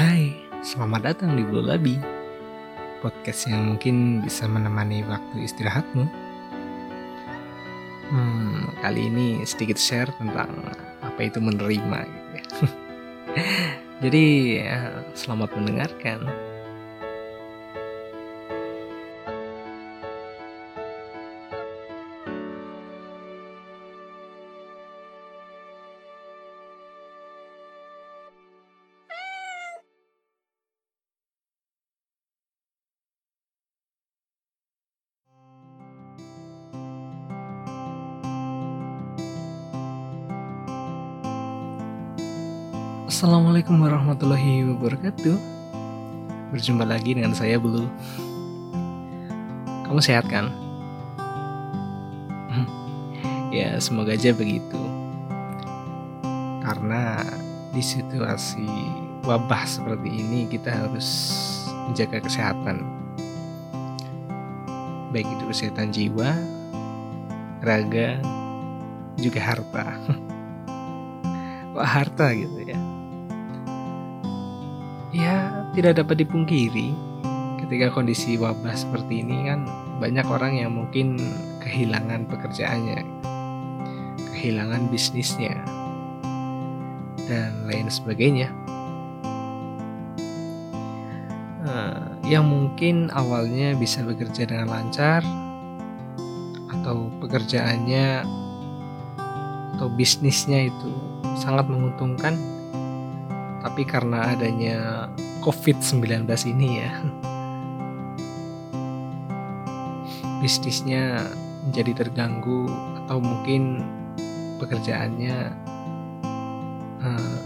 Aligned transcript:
Hai, 0.00 0.32
selamat 0.64 1.12
datang 1.12 1.36
di 1.36 1.44
Blue 1.44 1.60
Labi 1.60 2.00
Podcast 3.04 3.44
yang 3.52 3.68
mungkin 3.68 4.24
bisa 4.24 4.48
menemani 4.48 5.04
waktu 5.04 5.44
istirahatmu 5.44 6.08
Hmm, 8.08 8.64
kali 8.80 9.12
ini 9.12 9.44
sedikit 9.44 9.76
share 9.76 10.08
tentang 10.16 10.56
apa 11.04 11.20
itu 11.20 11.36
menerima 11.36 11.98
gitu 12.08 12.30
ya. 12.32 12.44
Jadi, 14.08 14.24
ya, 14.64 15.04
selamat 15.12 15.52
mendengarkan. 15.60 16.24
Assalamualaikum 43.10 43.74
warahmatullahi 43.74 44.62
wabarakatuh. 44.70 45.34
Berjumpa 46.54 46.86
lagi 46.86 47.18
dengan 47.18 47.34
saya 47.34 47.58
Bulu 47.58 47.90
Kamu 49.82 49.98
sehat 49.98 50.30
kan? 50.30 50.46
ya 53.58 53.74
semoga 53.82 54.14
aja 54.14 54.30
begitu. 54.30 54.78
Karena 56.62 57.18
di 57.74 57.82
situasi 57.82 58.70
wabah 59.26 59.66
seperti 59.66 60.06
ini 60.06 60.46
kita 60.46 60.70
harus 60.70 61.10
menjaga 61.90 62.22
kesehatan. 62.22 62.86
Baik 65.10 65.26
itu 65.26 65.44
kesehatan 65.50 65.90
jiwa, 65.90 66.30
raga, 67.66 68.22
juga 69.18 69.42
harta. 69.42 69.98
Wah 71.74 71.90
harta 71.90 72.30
gitu 72.38 72.70
ya 72.70 72.99
ya 75.10 75.66
tidak 75.74 76.02
dapat 76.02 76.22
dipungkiri 76.26 76.94
ketika 77.62 77.90
kondisi 77.94 78.34
wabah 78.38 78.74
seperti 78.74 79.22
ini 79.22 79.46
kan 79.46 79.66
banyak 79.98 80.26
orang 80.26 80.58
yang 80.58 80.72
mungkin 80.74 81.18
kehilangan 81.62 82.26
pekerjaannya 82.26 83.20
kehilangan 84.40 84.88
bisnisnya 84.88 85.60
dan 87.28 87.52
lain 87.68 87.92
sebagainya. 87.92 88.48
Uh, 91.60 92.16
yang 92.24 92.48
mungkin 92.48 93.12
awalnya 93.12 93.76
bisa 93.76 94.00
bekerja 94.00 94.48
dengan 94.48 94.72
lancar 94.72 95.20
atau 96.72 97.12
pekerjaannya 97.20 98.24
atau 99.76 99.86
bisnisnya 99.92 100.72
itu 100.72 100.90
sangat 101.36 101.68
menguntungkan 101.68 102.34
tapi 103.60 103.84
karena 103.84 104.32
adanya 104.32 105.08
COVID-19 105.44 106.24
ini 106.48 106.80
ya, 106.80 106.92
bisnisnya 110.40 111.28
menjadi 111.68 112.04
terganggu 112.04 112.72
atau 113.04 113.20
mungkin 113.20 113.84
pekerjaannya 114.56 115.36
uh, 117.04 117.40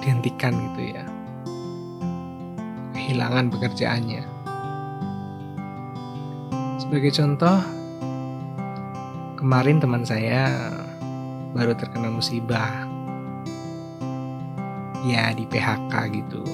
dihentikan 0.00 0.56
gitu 0.72 0.96
ya, 0.96 1.04
kehilangan 2.96 3.52
pekerjaannya. 3.52 4.24
Sebagai 6.80 7.12
contoh, 7.12 7.60
kemarin 9.36 9.84
teman 9.84 10.08
saya 10.08 10.48
baru 11.52 11.76
terkena 11.76 12.08
musibah 12.08 12.87
ya 15.08 15.32
di 15.32 15.48
PHK 15.48 15.92
gitu. 16.12 16.44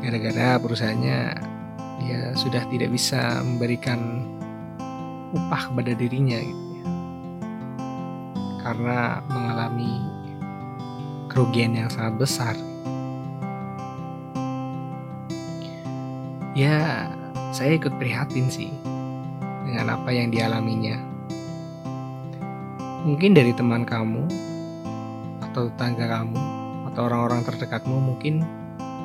Gara-gara 0.00 0.56
perusahaannya 0.58 1.20
dia 2.02 2.34
sudah 2.34 2.64
tidak 2.72 2.90
bisa 2.90 3.44
memberikan 3.44 4.24
upah 5.36 5.68
kepada 5.70 5.92
dirinya 5.94 6.40
gitu 6.40 6.64
ya. 6.80 6.86
Karena 8.64 9.20
mengalami 9.28 9.92
kerugian 11.28 11.76
yang 11.76 11.92
sangat 11.92 12.14
besar. 12.16 12.56
Ya 16.56 17.08
saya 17.52 17.76
ikut 17.76 17.96
prihatin 18.00 18.48
sih 18.48 18.72
dengan 19.68 19.92
apa 19.92 20.08
yang 20.08 20.32
dialaminya. 20.32 20.96
Mungkin 23.06 23.34
dari 23.36 23.52
teman 23.56 23.84
kamu 23.84 24.51
atau 25.52 25.68
tetangga 25.68 26.08
kamu 26.08 26.40
atau 26.88 27.12
orang-orang 27.12 27.44
terdekatmu 27.44 27.92
mungkin 27.92 28.40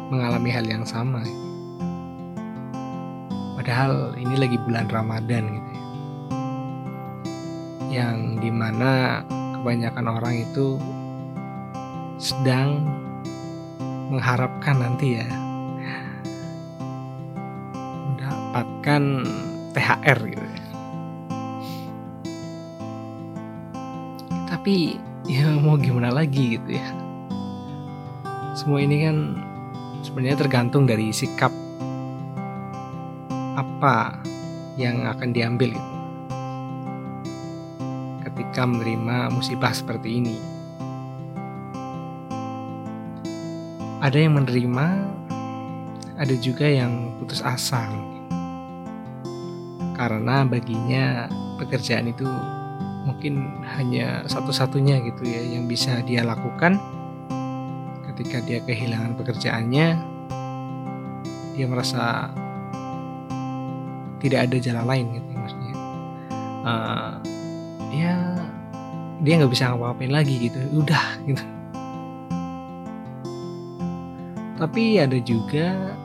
mengalami 0.08 0.48
hal 0.48 0.64
yang 0.64 0.88
sama. 0.88 1.20
Padahal 3.60 4.16
ini 4.16 4.40
lagi 4.40 4.56
bulan 4.64 4.88
Ramadan 4.88 5.44
gitu 5.52 5.72
ya. 5.76 5.84
Yang 8.00 8.18
di 8.40 8.52
mana 8.52 9.24
kebanyakan 9.60 10.08
orang 10.08 10.36
itu 10.40 10.80
sedang 12.16 12.80
mengharapkan 14.08 14.88
nanti 14.88 15.20
ya 15.20 15.28
mendapatkan 18.08 19.04
THR 19.76 20.20
gitu 20.32 20.48
ya. 20.48 20.64
Tapi 24.48 24.96
ya 25.28 25.52
mau 25.60 25.76
gimana 25.76 26.08
lagi 26.08 26.56
gitu 26.56 26.80
ya. 26.80 26.88
Semua 28.56 28.80
ini 28.80 29.04
kan 29.04 29.18
sebenarnya 30.02 30.40
tergantung 30.40 30.88
dari 30.88 31.12
sikap 31.12 31.52
apa 33.60 34.24
yang 34.80 35.04
akan 35.04 35.36
diambil 35.36 35.76
gitu. 35.76 35.94
Ketika 38.24 38.64
menerima 38.64 39.36
musibah 39.36 39.76
seperti 39.76 40.24
ini. 40.24 40.38
Ada 44.00 44.24
yang 44.24 44.40
menerima 44.40 44.88
ada 46.18 46.36
juga 46.40 46.66
yang 46.66 47.14
putus 47.20 47.44
asa 47.44 47.92
karena 49.98 50.46
baginya 50.46 51.26
pekerjaan 51.58 52.14
itu 52.14 52.30
mungkin 53.18 53.66
hanya 53.66 54.30
satu-satunya 54.30 55.02
gitu 55.10 55.26
ya 55.26 55.42
yang 55.58 55.66
bisa 55.66 56.06
dia 56.06 56.22
lakukan. 56.22 56.78
Ketika 58.14 58.46
dia 58.46 58.62
kehilangan 58.62 59.18
pekerjaannya 59.18 59.88
dia 61.58 61.66
merasa 61.66 62.30
tidak 64.22 64.46
ada 64.46 64.58
jalan 64.62 64.86
lain 64.86 65.06
gitu 65.18 65.30
maksudnya. 65.34 65.76
Uh, 66.62 67.14
ya 67.90 68.14
dia 69.26 69.34
nggak 69.42 69.50
bisa 69.50 69.74
ngapa-ngapain 69.74 70.14
lagi 70.14 70.36
gitu 70.38 70.62
udah 70.78 71.06
gitu. 71.26 71.46
Tapi 74.62 75.02
ada 75.02 75.18
juga 75.26 75.98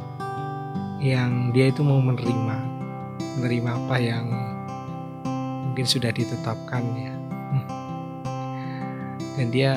yang 0.97 1.53
dia 1.53 1.69
itu 1.69 1.84
mau 1.84 2.01
menerima 2.01 2.56
menerima 3.37 3.71
apa 3.84 3.97
yang 4.01 4.52
mungkin 5.72 5.88
sudah 5.88 6.12
ditetapkan 6.12 6.84
ya. 7.00 7.16
Dan 9.41 9.49
dia 9.49 9.72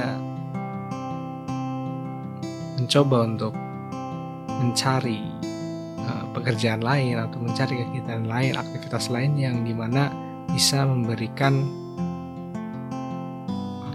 mencoba 2.75 3.23
untuk 3.23 3.55
mencari 4.59 5.23
uh, 6.03 6.27
pekerjaan 6.35 6.83
lain 6.83 7.15
atau 7.15 7.39
mencari 7.39 7.79
kegiatan 7.87 8.27
lain 8.27 8.59
aktivitas 8.59 9.07
lain 9.07 9.39
yang 9.39 9.63
di 9.63 9.71
mana 9.71 10.11
bisa 10.51 10.83
memberikan 10.83 11.63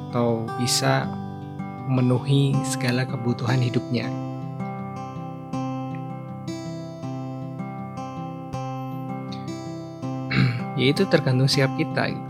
atau 0.08 0.48
bisa 0.56 1.04
memenuhi 1.84 2.56
segala 2.64 3.04
kebutuhan 3.04 3.60
hidupnya 3.60 4.08
yaitu 10.80 11.04
tergantung 11.04 11.44
siap 11.44 11.68
kita 11.76 12.08
gitu. 12.08 12.24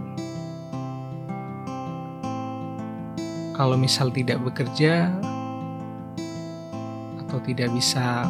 Kalau 3.55 3.79
misal 3.79 4.11
tidak 4.11 4.43
bekerja 4.43 5.15
atau 7.23 7.39
tidak 7.47 7.71
bisa 7.71 8.27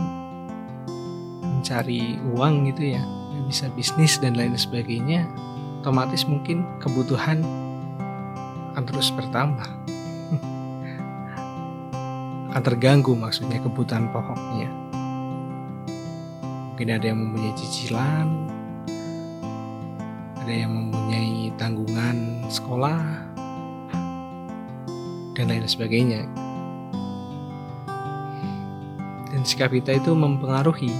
mencari 1.40 2.20
uang 2.36 2.68
gitu 2.68 2.92
ya, 2.98 3.02
bisa 3.48 3.72
bisnis 3.72 4.20
dan 4.20 4.36
lain 4.36 4.52
sebagainya, 4.58 5.24
otomatis 5.80 6.28
mungkin 6.28 6.68
kebutuhan 6.84 7.40
akan 8.74 8.84
terus 8.84 9.08
bertambah. 9.16 9.70
akan 12.52 12.62
terganggu 12.66 13.16
maksudnya 13.16 13.62
kebutuhan 13.62 14.10
pokoknya. 14.10 14.66
Mungkin 16.74 16.90
ada 16.90 17.06
yang 17.06 17.22
mempunyai 17.22 17.54
cicilan, 17.54 18.50
ada 20.50 20.66
yang 20.66 20.74
mempunyai 20.74 21.54
tanggungan 21.54 22.42
sekolah, 22.50 22.98
dan 25.38 25.46
lain 25.46 25.62
sebagainya. 25.62 26.26
Dan 29.30 29.46
sikap 29.46 29.70
kita 29.70 29.94
itu 30.02 30.10
mempengaruhi 30.10 30.90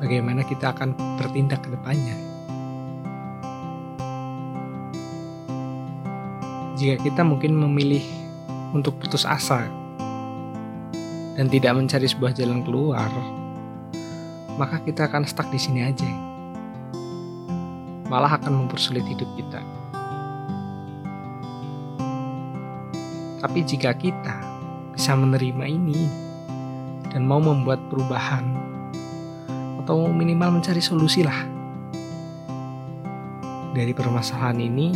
bagaimana 0.00 0.40
kita 0.40 0.72
akan 0.72 0.96
bertindak 1.20 1.68
ke 1.68 1.76
depannya. 1.76 2.16
Jika 6.80 6.96
kita 7.04 7.28
mungkin 7.28 7.60
memilih 7.60 8.08
untuk 8.72 8.96
putus 8.96 9.28
asa 9.28 9.68
dan 11.36 11.52
tidak 11.52 11.76
mencari 11.76 12.08
sebuah 12.08 12.32
jalan 12.32 12.64
keluar, 12.64 13.12
maka 14.56 14.80
kita 14.80 15.12
akan 15.12 15.28
stuck 15.28 15.52
di 15.52 15.60
sini 15.60 15.84
aja. 15.84 16.25
Malah 18.06 18.38
akan 18.38 18.66
mempersulit 18.66 19.02
hidup 19.06 19.26
kita. 19.34 19.60
Tapi 23.42 23.60
jika 23.62 23.94
kita 23.94 24.36
bisa 24.94 25.12
menerima 25.14 25.64
ini 25.68 26.08
dan 27.12 27.28
mau 27.28 27.38
membuat 27.38 27.78
perubahan 27.92 28.42
atau 29.84 30.10
minimal 30.10 30.58
mencari 30.58 30.82
solusi 30.82 31.22
lah 31.22 31.46
dari 33.76 33.92
permasalahan 33.92 34.56
ini 34.56 34.88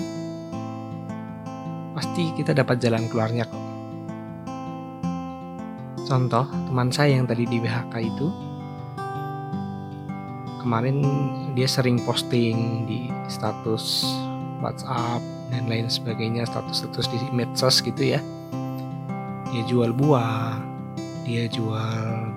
pasti 1.92 2.32
kita 2.32 2.56
dapat 2.56 2.80
jalan 2.80 3.04
keluarnya 3.12 3.44
kok. 3.44 3.64
Contoh, 6.08 6.42
teman 6.48 6.90
saya 6.90 7.20
yang 7.20 7.28
tadi 7.28 7.46
di 7.46 7.62
BHK 7.62 7.94
itu, 8.02 8.26
kemarin 10.58 10.98
dia 11.60 11.68
sering 11.68 12.00
posting 12.08 12.88
di 12.88 13.12
status 13.28 14.08
WhatsApp 14.64 15.20
dan 15.52 15.68
lain 15.68 15.92
sebagainya, 15.92 16.48
status-status 16.48 17.04
di 17.12 17.20
medsos 17.36 17.84
gitu 17.84 18.00
ya. 18.00 18.20
Dia 19.52 19.62
jual 19.68 19.92
buah, 19.92 20.56
dia 21.28 21.44
jual 21.52 22.32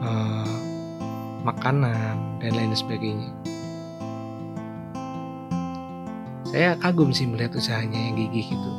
uh, 0.00 0.56
makanan 1.44 2.40
dan 2.40 2.56
lain 2.56 2.72
sebagainya 2.72 3.28
Saya 6.48 6.80
kagum 6.80 7.12
sih 7.12 7.28
melihat 7.28 7.60
usahanya 7.60 8.08
yang 8.08 8.16
gigih 8.16 8.56
itu. 8.56 8.72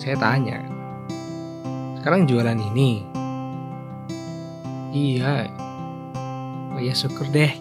Saya 0.00 0.16
tanya, 0.16 0.56
sekarang 2.00 2.24
jualan 2.24 2.56
ini? 2.56 3.04
Iya, 4.88 5.52
oh 6.82 6.90
ya 6.90 6.94
syukur 6.98 7.30
deh. 7.30 7.54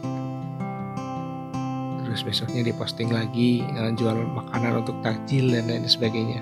Terus 2.02 2.26
besoknya 2.26 2.66
diposting 2.66 3.14
lagi 3.14 3.62
eh, 3.62 3.94
jual 3.94 4.18
makanan 4.18 4.82
untuk 4.82 4.98
takjil 5.06 5.54
dan 5.54 5.70
lain 5.70 5.86
sebagainya. 5.86 6.42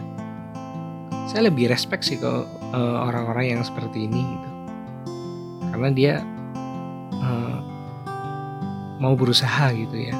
Saya 1.27 1.51
lebih 1.51 1.69
respect 1.69 2.07
sih 2.09 2.17
ke 2.17 2.25
uh, 2.25 2.97
orang-orang 3.05 3.53
yang 3.53 3.61
seperti 3.61 4.09
ini 4.09 4.17
gitu. 4.17 4.49
Karena 5.69 5.89
dia 5.93 6.13
uh, 7.21 7.59
mau 8.97 9.13
berusaha 9.13 9.69
gitu 9.77 10.09
ya 10.09 10.15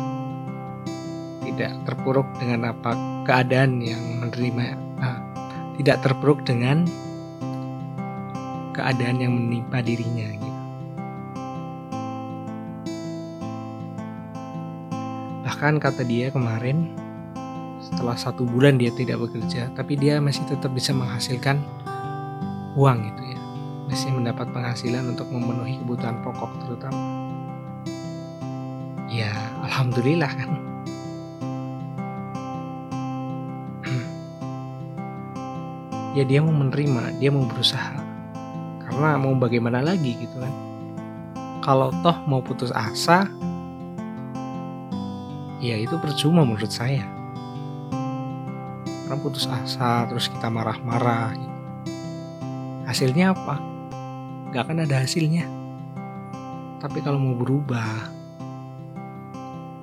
tidak 1.49 1.73
terpuruk 1.89 2.29
dengan 2.37 2.71
apa 2.71 2.93
keadaan 3.25 3.81
yang 3.81 4.21
menerima 4.21 4.77
nah, 5.01 5.17
tidak 5.81 5.97
terpuruk 6.05 6.45
dengan 6.45 6.85
keadaan 8.77 9.17
yang 9.17 9.33
menimpa 9.33 9.81
dirinya 9.81 10.29
gitu. 10.29 10.48
Bahkan 15.59 15.83
kata 15.83 16.07
dia 16.07 16.31
kemarin 16.31 16.87
setelah 17.83 18.15
satu 18.15 18.47
bulan 18.47 18.79
dia 18.79 18.95
tidak 18.95 19.27
bekerja, 19.27 19.67
tapi 19.75 19.99
dia 19.99 20.23
masih 20.23 20.47
tetap 20.47 20.71
bisa 20.71 20.95
menghasilkan 20.95 21.59
uang 22.79 23.03
gitu 23.03 23.23
ya, 23.27 23.35
masih 23.91 24.07
mendapat 24.15 24.47
penghasilan 24.55 25.11
untuk 25.11 25.27
memenuhi 25.27 25.75
kebutuhan 25.83 26.23
pokok 26.23 26.63
terutama. 26.63 27.03
Ya, 29.11 29.35
alhamdulillah 29.67 30.31
kan. 30.31 30.51
ya 36.15 36.23
dia 36.23 36.39
mau 36.39 36.55
menerima 36.55 37.19
dia 37.19 37.35
mau 37.35 37.43
berusaha 37.43 37.99
karena 38.87 39.19
mau 39.19 39.35
bagaimana 39.35 39.83
lagi 39.83 40.23
gitu 40.23 40.39
kan 40.39 40.55
kalau 41.59 41.91
toh 41.99 42.15
mau 42.31 42.39
putus 42.39 42.71
asa 42.71 43.27
ya 45.59 45.75
itu 45.75 45.95
percuma 45.99 46.47
menurut 46.47 46.71
saya. 46.71 47.03
Karena 49.05 49.15
putus 49.19 49.45
asa 49.45 50.07
terus 50.07 50.31
kita 50.31 50.47
marah-marah. 50.47 51.35
Hasilnya 52.87 53.35
apa? 53.35 53.55
Gak 54.49 54.65
akan 54.65 54.87
ada 54.87 55.03
hasilnya. 55.03 55.45
Tapi 56.79 57.03
kalau 57.03 57.19
mau 57.19 57.35
berubah 57.35 58.15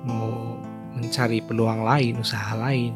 mau 0.07 0.57
mencari 0.97 1.43
peluang 1.43 1.85
lain 1.85 2.23
usaha 2.23 2.55
lain 2.57 2.95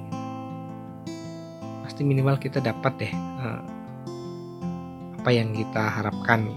pasti 1.85 2.07
minimal 2.07 2.39
kita 2.39 2.63
dapat 2.63 2.93
deh 2.97 3.13
uh, 3.13 3.61
apa 5.21 5.29
yang 5.29 5.53
kita 5.53 5.85
harapkan. 5.85 6.49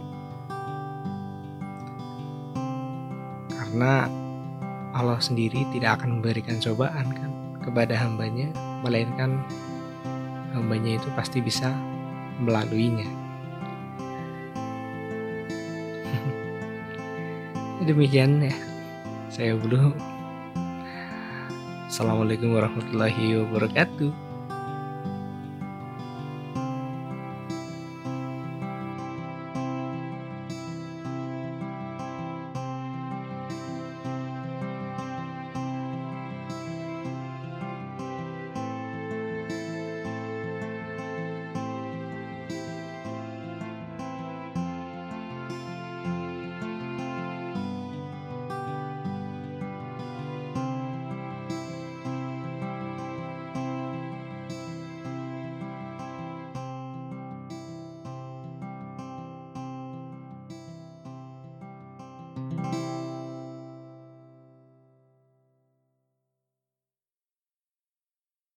Karena 3.52 4.08
Allah 4.94 5.18
sendiri 5.18 5.66
tidak 5.74 5.98
akan 6.00 6.22
memberikan 6.22 6.62
cobaan 6.62 7.10
kan? 7.10 7.30
Kepada 7.60 7.98
hambanya 7.98 8.54
melainkan 8.86 9.42
hambanya 10.54 11.02
itu 11.02 11.08
pasti 11.18 11.42
bisa 11.42 11.74
melaluinya. 12.38 13.10
Demikian 17.90 18.38
ya 18.46 18.54
saya 19.34 19.58
belum 19.58 19.98
Assalamualaikum 21.90 22.54
warahmatullahi 22.54 23.42
wabarakatuh 23.42 24.23